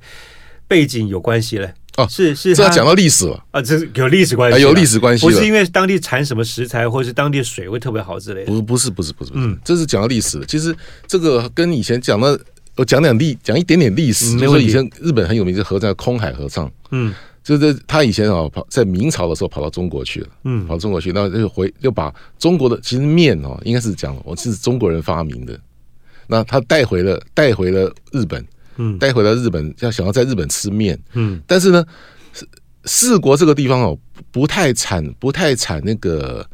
[0.67, 1.73] 背景有关系嘞？
[1.97, 8.51] 哦，是是，这要讲到历史了啊，这是有历史关系，有历史关系，不是因为当地产什么食材，或者是当地的水会特别好之类的。
[8.51, 10.45] 不，不是，不是，不是，嗯，这是讲到历史的。
[10.45, 10.73] 其实
[11.05, 12.39] 这个跟以前讲的，
[12.77, 17.13] 我讲讲历，讲一点点历史，就是以前日本很有名的合唱空海合唱，嗯。
[17.43, 25.59] 就是他以前啊跑在明朝的时候跑到中国去了，嗯，跑到中国去，那就回就把中国的其实面哦，应该是讲我是中国人发明的，
[26.27, 28.45] 那他带回了带回了日本，
[28.77, 31.83] 嗯，带回了日本要想要在日本吃面，嗯，但是呢，
[32.85, 33.97] 四国这个地方哦
[34.31, 36.45] 不太产不太产那个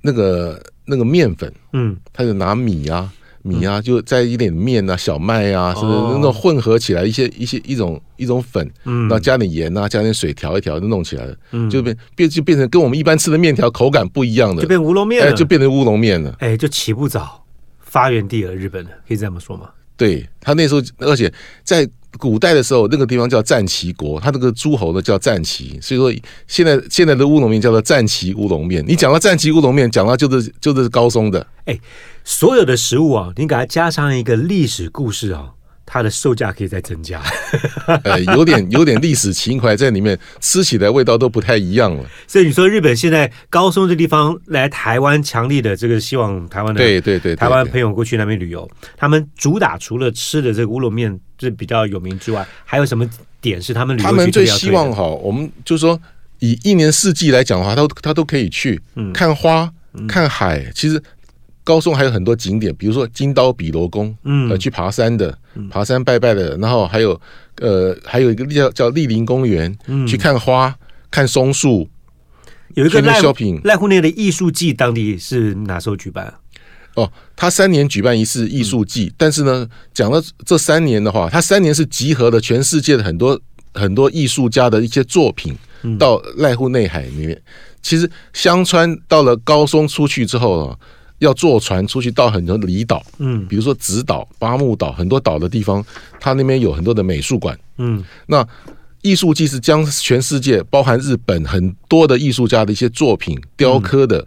[0.00, 3.12] 那个那个面粉，嗯，他就拿米啊。
[3.44, 5.98] 米啊，就再一点面啊、小麦啊，是不是？
[6.14, 17.44] 那种混合起来一些一些一种一种粉，嗯，然后加点盐啊，加点水调一调就弄起来了，嗯，就变变就变成跟我们一般吃的面条口感不一样的，就变乌龙面了，就变成乌龙面了，哎，就起步早，
[17.80, 19.68] 发源地了日本的，可以这么说吗？
[19.96, 21.86] 对，他那时候，而且在
[22.18, 28.84] 古代的时候，那个地方叫战旗国，他那个诸侯呢叫战旗，所以说现在现在的乌龙面叫做战旗乌龙面。
[28.86, 31.78] 你讲到战旗乌龙面，讲到就是就是高松的，哎。
[32.26, 35.52] 所有的食物啊，你给它加上一个历史故事啊，
[35.86, 37.22] 它的售价可以再增加。
[38.04, 42.04] 呃，有点有点历史情怀在里面，吃起来味道都不太一样了。
[42.26, 53.08] 所以你说日本现在高松这地方来台湾强力的这个希望台湾的对对对台湾朋友过去那边旅游，他们主打除了吃的这个乌龙面是比较有名之外，还有什么
[53.40, 54.06] 点是他们旅游？
[54.06, 56.00] 他们最希望哈，我们就是说
[56.38, 58.80] 以一年四季来讲的话，他他都可以去
[59.12, 59.70] 看花、
[60.08, 61.02] 看海，其实。
[61.64, 65.36] 高松还有很多景点，比如说金刀比罗宫，嗯，呃，去爬山的，
[65.70, 67.18] 爬山拜拜的，然后还有，
[67.56, 70.76] 呃，还有一个叫叫莅临公园，嗯，去看花，
[71.10, 71.88] 看松树，
[72.74, 76.34] 有一个濑濑户内的艺术季，当地是哪时候举办啊？
[76.96, 83.40] 哦，他三年举办一次艺术季，嗯，但是呢，讲了这三年的话，他三年是集合了全世界的很多
[83.72, 85.56] 很多艺术家的一些作品，
[85.98, 87.40] 到濑户内海里面。
[87.80, 90.78] 其实香川到了高松出去之后啊。
[91.24, 95.84] 要坐船出去到很多离岛，嗯，比如说直岛、巴木岛，很多岛的地方，
[96.20, 98.46] 它那边有很多的美术馆，嗯，那
[99.02, 104.24] 艺术季是将全世界，包含日本很多的艺术家的一些作品，雕刻的、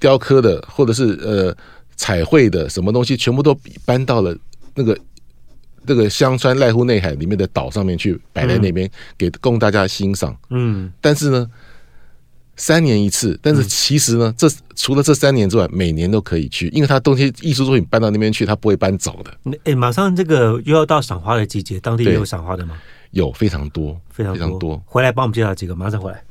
[0.00, 1.54] 雕刻的，或者是呃
[1.96, 3.54] 彩绘的什么东西，全部都
[3.84, 4.36] 搬到了
[4.74, 4.98] 那个
[5.84, 11.50] 那个香川濑户内海里面的岛上面去，摆在那边给供大家欣赏，嗯，但是呢。
[12.56, 19.32] 三年一次，但是其实呢，这除了这三年之外，每年都可以去，因为他东西艺术作品搬到那边去，他不会搬走的。
[19.42, 22.76] 那哎，马上这个又要到赏花的季节，当地也有赏花的吗？
[23.12, 24.80] 有非常多，非常非常多。
[24.86, 26.22] 回来帮我们介绍几个，马上回来。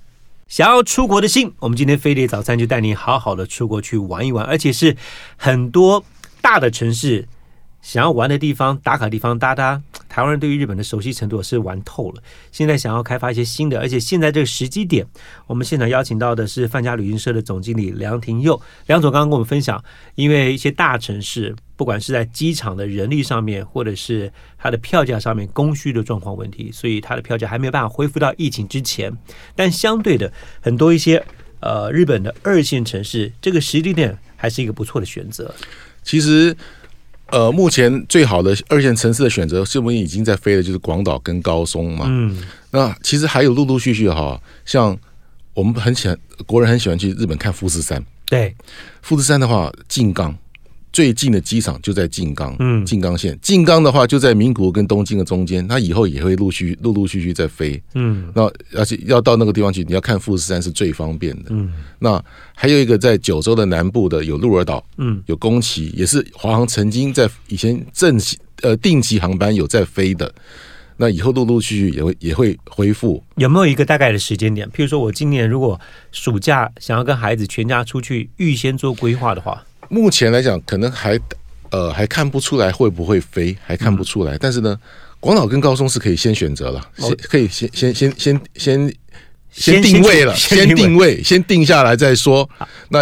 [0.47, 4.95] 想要出国的心，我们今天飞碟早餐就带你好好的出国去玩一玩，而且是
[5.37, 6.03] 很多
[6.41, 7.27] 大的城市。
[7.81, 12.21] 想要玩的地方、打卡地方，大家台湾人对于日本的熟悉程度是玩透了。
[12.51, 15.07] 现在想要开发一些新的，而且现在这个时机点，
[15.47, 18.61] 我们现场邀请到的是范家旅行社的总经理梁廷佑。
[18.87, 19.81] 梁总刚刚跟我们分享，
[20.15, 29.17] 因为一些大城市，不管是在机场的人力上面，或者是它的票价上面供需的状况问题，所以它的票价还没有办法恢复到疫情之前。
[29.55, 31.25] 但相对的，很多一些
[31.61, 35.55] 呃日本的二线城市，这个时机点还是一个不错的选择。
[36.03, 36.53] 其实。
[37.31, 42.05] 呃，目前最好的二线城市的选择，是不是已经在飞的，就是广岛跟高松嘛。
[42.07, 42.37] 嗯，
[42.71, 44.97] 那其实还有陆陆续续哈，像
[45.53, 48.03] 我们很喜欢国人很喜欢去日本看富士山。
[48.25, 48.55] 对，
[49.01, 50.37] 富士山的话，静冈。
[50.93, 53.37] 最近的机场就在静冈，嗯，静冈县。
[53.41, 58.29] 静冈的话就在名古屋跟东京的中间，它以后也会陆续陆陆续续在飞，嗯。
[58.35, 58.43] 那
[58.77, 61.71] 而且要到那个地方去，你要看富士山是最方便的，嗯。
[61.99, 62.21] 那
[62.53, 68.19] 还有一个在九州的南部的有鹿儿岛，嗯，有宫崎，也是华航曾经在以前正
[68.61, 70.33] 呃定期航班有在飞的。
[70.97, 73.23] 那以后陆陆续续也会也会恢复。
[73.37, 74.67] 有没有一个大概的时间点？
[74.67, 75.79] 譬如说我今年如果
[76.11, 79.63] 暑假想要跟孩子全家出去，预先做规划的话。
[79.91, 81.19] 目前来讲，可能还
[81.69, 84.35] 呃还看不出来会不会飞，还看不出来。
[84.35, 84.79] 嗯、但是呢，
[85.19, 88.95] 广岛跟高松是可以先选择了，哦、先可以先先先先先
[89.51, 92.49] 先定位了，先定位，先定下来再说。
[92.87, 92.99] 那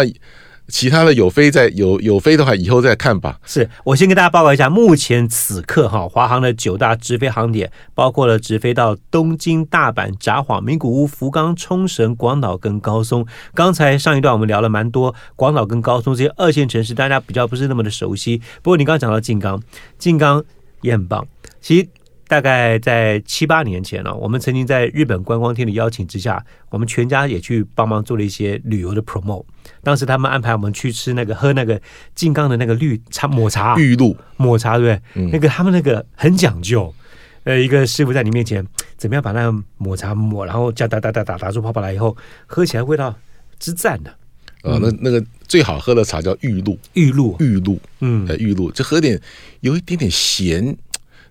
[0.70, 3.38] 其他的有飞在有有飞的话，以后再看吧。
[3.44, 13.26] 是我先跟大家报告一下，目前此刻哈，华航的九大直飞航点包括了直飞到东京、大阪、札幌、名古屋、福冈、冲绳、广岛跟高松。
[13.52, 18.40] 刚才上一段我们聊了蛮多广岛跟高松这些二线城市，大家比较不是那么的熟悉。
[18.62, 19.60] 不过你刚刚讲到静冈，
[19.98, 20.42] 静冈
[20.80, 21.26] 也很棒。
[21.60, 21.88] 其实。
[22.30, 29.44] 大概在七八年前呢、啊，我们曾经在日本观光厅的邀请之下，我们全家也去帮忙做了一些旅游的 promote。
[29.82, 31.82] 当时他们安排我们去吃那个喝那个
[32.14, 35.02] 静冈的那个绿茶抹茶玉露抹茶，对不对？
[35.20, 36.94] 嗯、那个他们那个很讲究，
[37.42, 38.64] 呃，一个师傅在你面前
[38.96, 42.16] 怎么样把那个抹茶抹，然后加哒哒哒打打出泡泡来以后，
[42.46, 43.12] 喝起来味道
[43.58, 44.14] 之赞的。
[44.62, 49.20] 呃，那那个最好喝的茶叫玉露，玉露，玉露，嗯，玉露，就喝点
[49.62, 50.76] 有一点点咸。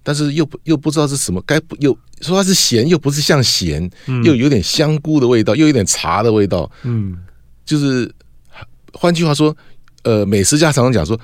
[0.04, 7.18] 但是又不又不知道是什么，该不又说它是咸，又不是像咸，嗯、又有点香菇的味道，又有点茶的味道，嗯，
[7.66, 8.12] 就是
[8.94, 9.56] 换句话说，
[10.04, 11.20] 呃，美食家常常讲说。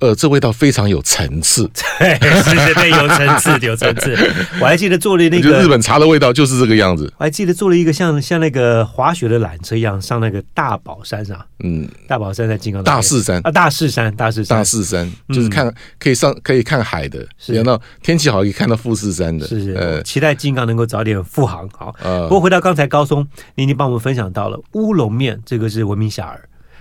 [0.00, 4.16] 呃，这味道非常有层次， 对，是有层次， 有层次。
[4.60, 7.12] 我还记得做了那个日本茶的味道就是这个样子。
[7.18, 13.40] 我还记得做了一个像像那个滑雪的缆车一样上那个大宝山上，嗯，大宝山在金刚大士山。
[13.42, 19.74] 啊，大士山，大士山，大士山就是看可以上可以看海的，然后天气好可以看到富士山的，是是。
[19.74, 21.68] 呃，期待金刚能够早点复航。
[21.70, 21.92] 好，
[22.28, 26.36] 不过回到刚才高松，您已经帮我们分享到了乌龙面，这个是闻名遐迩，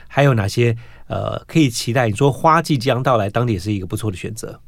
[0.08, 0.78] 还有哪些？
[1.08, 2.08] 呃，可以期待。
[2.10, 4.60] 你说花季即将到来，当地也是一个不错的选择。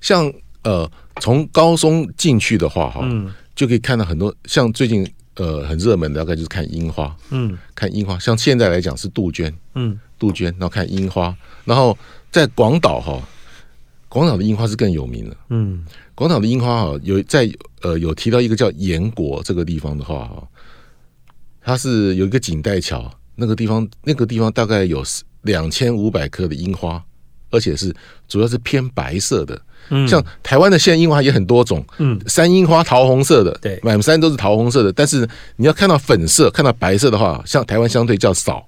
[0.00, 4.34] 像呃，从高松进去的话，哈，嗯，就可以看到很多。
[4.44, 8.18] 像最近呃很热门的，大概就是看樱花，嗯，看樱花。
[8.18, 11.36] 像现在来讲是杜鹃，嗯，杜鹃，然后看樱花。
[11.64, 11.96] 然后
[12.30, 13.22] 在广岛哈，
[14.08, 17.50] 广岛的樱花是更有名的，嗯，广岛的樱花哈，有在
[17.82, 20.48] 呃有提到一个叫岩国这个地方的话哈，
[21.62, 25.02] 它是有一个锦带桥，那个地方那个地方大概有。
[25.44, 27.02] 两千五百棵的樱花，
[27.50, 27.94] 而且是
[28.28, 29.58] 主要是偏白色的。
[29.90, 34.90] 嗯，像台湾的现在樱花也很多种，嗯，山樱花桃红色的，对，满山都是桃红色的。
[34.90, 38.66] 但是你要看到粉色、看到白色的话，像台湾相对较少。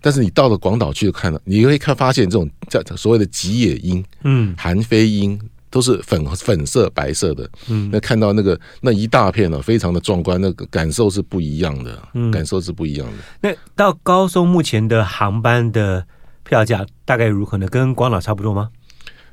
[0.00, 7.48] 但是你到了广岛去看了，你会看发现这种叫所谓的吉野樱，嗯，韩非樱都是粉粉色、白色的。
[7.68, 13.12] 嗯，那看到那个那一大片呢，非常的壮观，那个感受是不一样的，嗯，感受是不一样的。
[13.40, 16.04] 那到高松目前的航班的。
[16.48, 17.66] 票价大概如何呢？
[17.68, 18.70] 跟广岛差不多吗？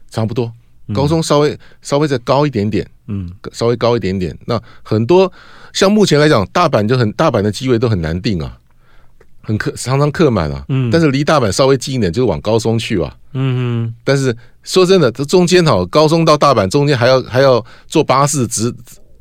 [0.09, 0.51] 差不多，
[0.93, 4.37] 高松稍微、嗯、稍微再高一点点，嗯，稍微高一点点。
[4.45, 5.31] 那很多
[5.73, 8.55] 像目前来讲，大阪就很大阪的机位都很难定啊，
[9.41, 10.63] 很客常常客满啊。
[10.69, 13.11] 嗯，但是离大阪稍微近一点，就是往高松去啊。
[13.33, 13.95] 嗯哼。
[14.03, 18.71] 但是说真的，这中间哈，高松到大阪中间还要还要坐巴士直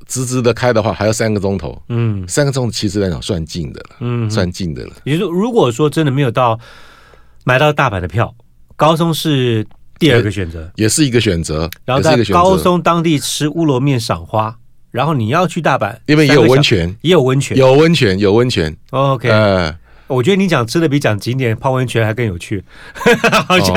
[0.07, 1.81] 直直的开的话，还要三个钟头。
[1.89, 4.93] 嗯，三个钟头其实来讲算近的了，嗯，算近的了。
[5.05, 6.61] 也就是说，如果说真的没有到。
[7.45, 8.35] 买到大阪的票，
[8.77, 9.67] 高松是
[9.99, 11.69] 第二个选择，也是一个选择。
[11.85, 14.57] 然后在高松当地吃乌龙面赏花，
[14.91, 18.77] 然后你要去大阪，因为也有温泉，也有温泉，有温泉，有温泉。
[18.91, 19.77] OK，呃，
[20.07, 22.63] 我觉得你讲吃的比讲景点泡温泉还更有趣。
[23.47, 23.75] 好像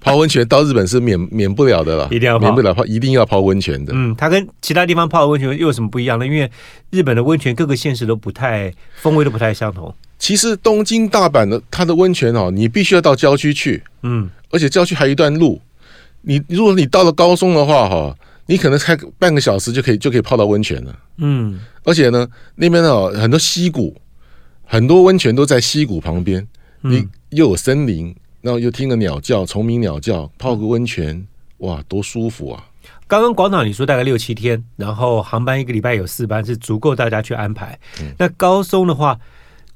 [0.00, 3.92] 泡温泉到日本是免免不了的了，一定要免不了泡，一定要泡温泉的。
[3.94, 6.26] 嗯，它跟其他地方泡的温泉又有什么不一样呢？
[6.26, 6.50] 因为
[6.90, 9.94] 日本的温泉各个县市都不太风味都不太相同。
[10.18, 15.60] 其实东京、大阪的它的温泉哦，你必须要到郊区去，嗯，而且郊区还有一段路。
[16.22, 21.60] 你如果你到了高松的话，哈，你可能开半个小时就可以就可以泡到温泉了，嗯。
[21.84, 22.26] 而且呢，
[22.56, 23.96] 那边哦很多溪谷，
[24.64, 26.46] 很多温泉都在溪谷旁边，
[26.80, 31.24] 你又有森林，然后又听个鸟叫，虫鸣鸟叫，泡个温泉，
[31.58, 32.64] 哇，多舒服啊！
[33.06, 37.78] 刚刚广岛你说大概六七天，然后航班一个礼拜有四班，是足够大家去安排。
[38.00, 39.18] 嗯、那高松的话。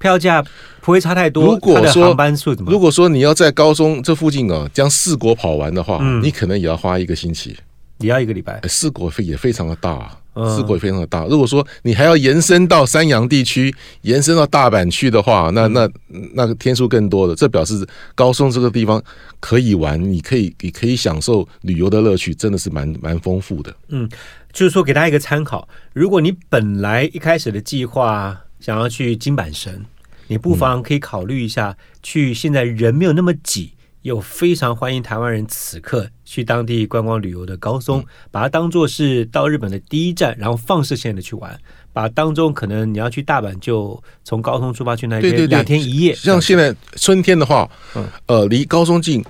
[0.03, 0.45] 票价
[0.81, 1.45] 不会差太多。
[1.45, 2.73] 如果说航班数怎么？
[2.73, 7.57] 如果说你要在高松这附近啊，将四国跑完的话，嗯、你可能也要花一个星期，
[7.99, 8.61] 也要一个礼拜。
[8.69, 11.25] 四国非也非常的大，四国也非常的大。
[11.27, 15.88] 如果说你还要延伸到山阳地区，延伸到大阪去的话，那那
[16.35, 17.35] 那个天数更多的。
[17.37, 17.87] 这表示
[18.17, 19.01] 高松这个地方
[19.38, 23.73] 可以玩，你可以你可以享受旅游的乐趣，真的是蛮蛮丰富的。
[23.88, 24.09] 嗯，
[24.53, 29.85] 就是说给大家一个参考，如果你本来一开始的计划想要去金板神。
[30.29, 33.72] 你不妨可以考虑一下，去现在人没有那么挤，
[34.03, 41.59] 又非常欢迎台湾人此刻去当地观光旅游的高松，把它当做是到日本的第一站，然后放射线的去玩。
[41.93, 46.14] 把当中可能你要去大阪，就从高松出发去那边两天一夜。
[46.14, 47.68] 像现在春天的话，
[48.26, 49.22] 呃，离高松近，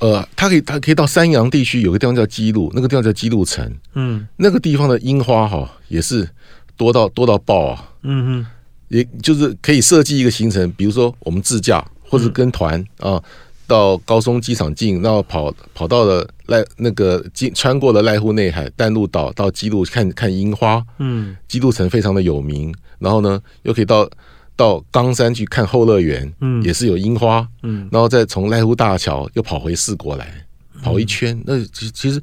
[0.00, 6.28] 呃，它可以它可以到山阳地区有个地方叫基路，那个地方叫基路城，嗯，那个地方的樱花哈也是
[6.76, 8.46] 多到多到爆啊，嗯哼。
[8.88, 13.22] 也就是可以设计一个行程，比如说我们自驾或者跟团啊，
[13.66, 22.74] 到高松机场进，然后跑跑到了濑那个经穿过了濑户内海淡路岛到基路看看樱花，嗯，基路城非常的有名。
[22.98, 24.08] 然后呢，又可以到
[24.56, 30.46] 到冈山去看后乐园，嗯，也是有樱花，嗯，然后再从濑户大桥又跑回四国来，
[30.82, 32.20] 跑一圈，嗯、那其其实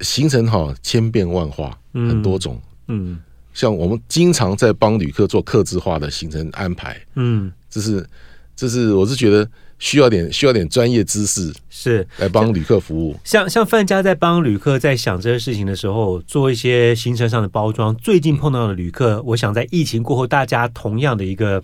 [0.00, 3.18] 行程哈千变万化，很多种，嗯。
[3.58, 8.08] 嗯像我们经常在帮旅客做客制化的行程安排，嗯，这是
[8.54, 9.50] 这是我是觉得
[9.80, 13.18] 需要点需要点专业知识是来帮旅客服务。
[13.24, 17.92] 像像范家在帮旅客在想这些事情的时候，做一些行程上的包装。
[17.96, 21.60] 最近碰到的旅客，我想在疫情过后，大家同样的一个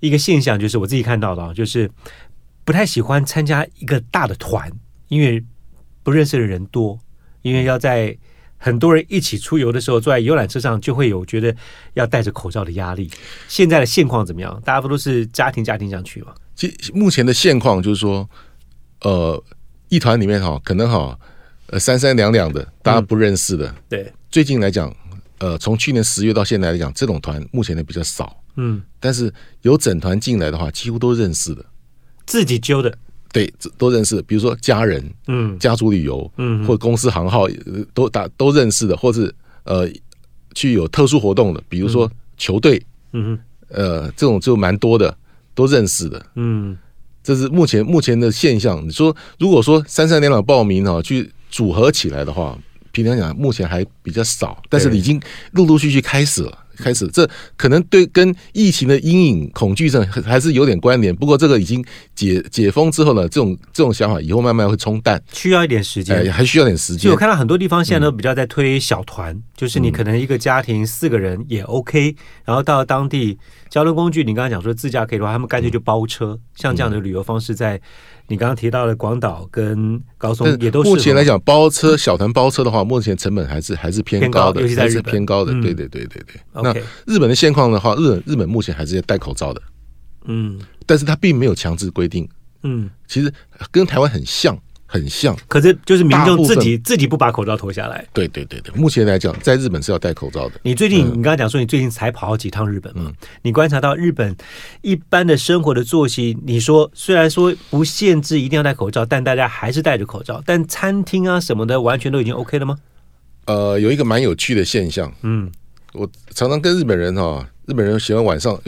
[0.00, 1.90] 一个现象，就是我自己看到的，就是
[2.64, 4.72] 不太喜欢参加一个大的团，
[5.08, 5.44] 因为
[6.02, 6.98] 不认识的人多，
[7.42, 8.16] 因为要在。
[8.58, 11.54] 很多人一起出游的时候，坐在游览车上就会有觉得
[11.94, 13.10] 要戴着口罩的压力。
[13.46, 14.60] 现在的现况怎么样？
[14.64, 16.34] 大家不都是家庭家庭这样去吗？
[16.54, 18.28] 其实目前的现况就是说，
[19.02, 19.42] 呃，
[19.88, 21.16] 一团里面哈，可能哈，
[21.68, 23.68] 呃，三三两两的，大家不认识的。
[23.68, 24.92] 嗯、对，最近来讲，
[25.38, 28.42] 呃，从去年十月到现在来讲，这种团目前的比较少。
[28.56, 29.32] 嗯，但是
[29.62, 31.64] 有整团进来的话，几乎都认识的，
[32.26, 32.98] 自己揪的。
[33.32, 37.46] 对，都认识，比如说家人，嗯，家族旅游，嗯，或公司行号
[37.92, 39.32] 都打都认识的，或是
[39.64, 39.88] 呃
[40.54, 45.14] 去有特殊活动的，比如说球队，嗯哼，呃，这种就蛮多的，
[45.54, 46.76] 都认识的，嗯，
[47.22, 48.82] 这是目前目前的现象。
[48.86, 52.58] 你说，如果说三三两两报名哈，去组合起来的话，
[52.92, 55.20] 平常讲目前还比较少，但是已经
[55.52, 56.58] 陆陆续续开始了。
[56.78, 61.14] 开始，这可能对跟疫情的阴影、恐惧症还是有点关联。
[61.14, 67.02] 不过，这个已经解解封之后呢，这种这种想法以后慢慢会冲淡，需要一点时间，哎，还需要点时间。
[67.02, 77.80] 就我看到很多地方现在都比较在推小团，嗯、就是你可能一个家庭四个人也 OK，、嗯、然后到当地交通工具，你刚才讲说自驾可以的话，他们干脆就包车，嗯、像这样的旅游方式在。
[78.28, 80.90] 你刚刚提到的广岛跟高松也都是。
[80.90, 85.52] 目前来讲，包车小团包车的话，目前成本还是还是偏高的，还是偏高的。
[85.54, 86.40] 对对对对对。
[86.52, 86.72] 那
[87.06, 89.62] 日本的现况的话，日本日本目前还是要戴口罩的。
[90.26, 92.28] 嗯，但是它并没有强制规定。
[92.62, 93.32] 嗯，其实
[93.70, 94.56] 跟台湾很像。
[94.90, 98.02] 很像，可是就是民众自己自己不把口罩脱下来。
[98.14, 100.54] 对对对对，目前来讲，在日本是要戴口罩的。
[100.62, 103.02] 你最近，嗯、你刚才讲说你最近才跑好几趟日本嘛？
[103.06, 104.34] 嗯、你观察到日本
[104.80, 110.42] 一般的生活的作息，你说虽然说不限制一定要戴口罩，但大家还是戴着口罩。
[110.46, 112.78] 但餐厅啊什么的，完全都已经 OK 了吗？
[113.44, 115.50] 呃，有一个蛮有趣的现象，嗯，
[115.92, 118.58] 我常常跟日本人哈、哦，日本人喜欢晚上，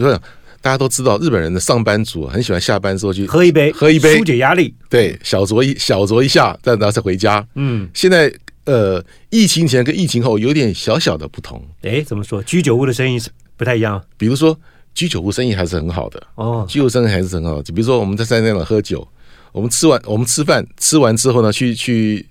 [0.62, 4.74] 大家都知道，日本人的上班族很喜欢下班之后去喝一杯，喝一杯，疏解压力。
[4.90, 7.46] 对，小酌一小酌一下，再然后再回家。
[7.54, 8.30] 嗯，现在
[8.64, 11.64] 呃，疫情前跟疫情后有点小小的不同。
[11.82, 12.42] 哎，怎么说？
[12.42, 14.00] 居酒屋的生意是不太一样。
[14.18, 14.56] 比如说，
[14.94, 17.62] 居酒屋生意还是很好的哦，居酒屋生意还是很好的。
[17.62, 19.06] 就比如说，我们在三天两喝酒，
[19.52, 22.26] 我们吃完，我们吃饭，吃完之后呢，去去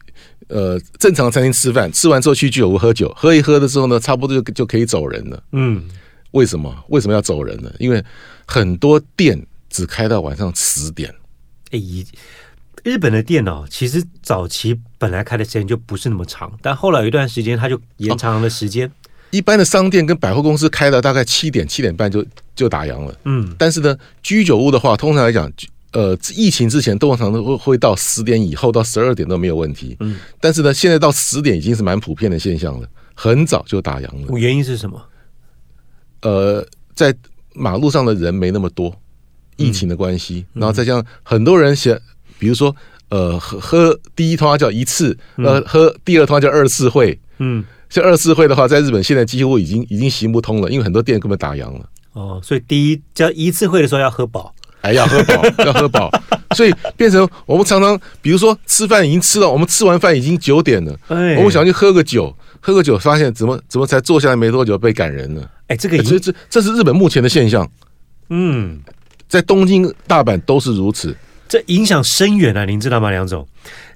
[0.49, 5.43] 呃正常餐厅吃饭，吃完之后去居酒屋喝酒，喝一喝的时候呢，差不多就就可以走人了。
[5.53, 5.83] 嗯。
[6.31, 6.73] 为什么？
[6.89, 7.71] 为什么要走人呢？
[7.79, 8.03] 因为
[8.45, 11.13] 很多店只开到晚上十点。
[11.71, 11.79] 哎，
[12.83, 18.87] 日本的店哦，其实早期本来开的时间就不是那么长，但后来有一段时间，它就延长了时间。
[18.87, 18.91] 哦，
[19.31, 22.25] 一般的商店跟百货公司开到大概七点、七点半就
[22.55, 23.15] 就打烊了。
[23.25, 25.51] 嗯，但是呢，居酒屋的话，通常来讲，
[25.91, 29.97] 呃，疫情之前通常都会会到十点以后到十二点都没有问题。
[29.99, 34.39] 嗯，但是呢，现在到十点已经是蛮普遍的现象了，很早就打烊了。
[34.39, 35.03] 原因是什么？
[36.21, 37.15] 呃，在
[37.53, 38.93] 马路上的人没那么多，
[39.55, 41.97] 疫情的关系，然后再加上很多人想，
[42.37, 42.75] 比如说，
[43.09, 51.89] 呃，喝喝第一通叫一次，呃，喝第二通叫二次会，嗯，像二次会的话，在日本现在几乎已经已经行不通了，因为很多店根本打烊了。
[52.13, 56.11] 哦，所以第一叫一次会的时候要喝饱，哎，要喝饱，要喝饱，
[56.55, 62.35] 所以变成我们常常，比如说吃饭已经吃了，我们吃完饭已经九点了，哎，我们想去喝个酒。
[62.61, 65.49] 喝个酒，发现怎么怎么才坐下来没多久被赶人了？
[65.69, 67.67] 哎，这个这这这是日本目前的现象。
[68.29, 68.79] 嗯，
[69.27, 71.15] 在东京、大阪都是如此。
[71.47, 73.47] 这影响深远啊，您知道吗，梁总？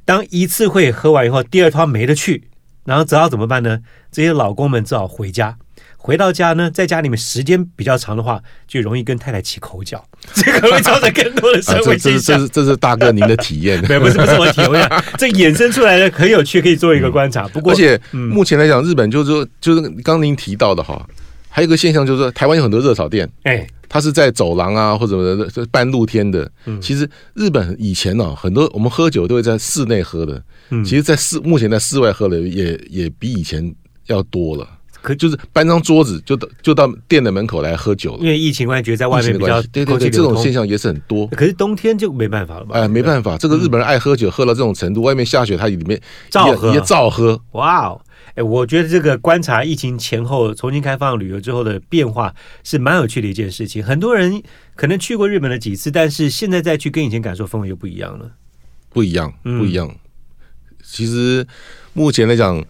[0.06, 2.46] 当一次会喝完以后，第二趟没得去，
[2.86, 3.80] 然后只好怎么办呢？
[4.12, 5.58] 这些老公们只好回家。
[5.98, 10.04] 回到家呢，在家里面时间比较长的话，就容易跟太太起口角，
[10.36, 12.38] 这个会造成更多的社会现象。
[12.38, 17.48] 这是这是大哥您的体验， 没有不是不是我体验， 这衍生出来的很有趣，可以做一个观察。
[17.48, 21.08] 不过，而且目前来讲，日本就是说，就是刚您提到的哈，
[21.56, 26.52] 还有一个现象就是说，台湾有很多热炒店，哎，它是在走廊啊或者什么的，半露天的。
[26.82, 30.44] 其实日本以前呢，很多我们喝酒都会在室内喝的，
[30.84, 33.72] 其实，在室目前在室外喝的也也比以前
[34.08, 34.68] 要多了。
[35.04, 38.20] 可就是搬张桌子就到就到店的门口来喝酒了。
[38.22, 41.28] 因为疫情关系，觉得在外面比较对对对，这种现象也是很多。
[41.28, 42.80] 可是冬天就没办法了吧？
[42.80, 47.38] 哎，没办法，这个日本人爱喝酒，喝到这种程度，外面下雪，他里面照喝，也照喝。
[47.52, 48.02] 哇哦！
[48.36, 53.84] 哎，我觉得这个观察疫情前后重新开放旅游之后的变化是蛮有趣的一件事情。
[53.84, 54.42] 很多人
[54.76, 58.32] 可能去过日本了几次，但是现在再去跟以前感受氛围又不一样了。
[58.90, 59.88] 不一样，不一样。
[59.88, 60.00] 嗯、
[60.84, 61.46] 其实
[61.94, 62.64] 目前来讲，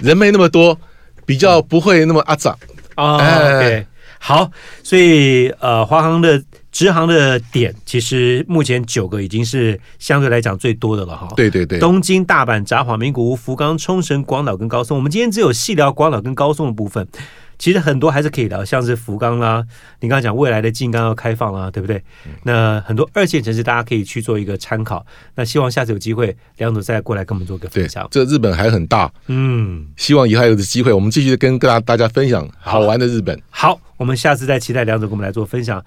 [0.00, 0.78] 人没那么多，
[1.26, 2.56] 比较不会那么阿杂
[2.94, 3.18] 啊。
[3.60, 3.86] 对，
[4.18, 4.50] 好，
[4.82, 6.42] 所以呃，华航的
[6.72, 11.28] 直航的点，其实目前九个已经是相对来讲最多的了哈。
[11.36, 14.96] 对对对，东京、大阪、札幌、名古屋、福冈、冲绳、广岛跟高松。
[14.96, 17.06] 我们今天只有细聊广岛跟高松的部分。
[17.58, 19.62] 其实很多还是可以聊，像是福冈啦，
[20.00, 22.02] 你刚刚讲未来的静冈要开放啦，对不对？
[22.44, 25.04] 那很多二线城市大家可以去做一个参考。
[25.34, 28.08] 那希望下次有机会，梁总再过来跟我们做个分享。
[28.10, 33.38] 这日本还很大，嗯，希望以后还有的机会，我们继续跟大大家分享好玩的日本。
[33.50, 35.84] 好，好，我们下次再期待梁总跟我们来做分享。